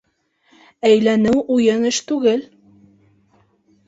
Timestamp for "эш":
1.89-1.99